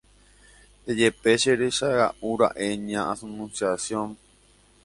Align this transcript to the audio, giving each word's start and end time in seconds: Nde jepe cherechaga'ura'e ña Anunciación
Nde 0.81 0.91
jepe 0.99 1.31
cherechaga'ura'e 1.41 2.67
ña 2.87 3.01
Anunciación 3.13 4.07